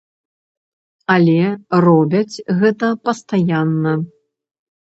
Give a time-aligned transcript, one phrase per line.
[1.15, 1.51] Але
[1.87, 3.93] робяць гэта пастаянна.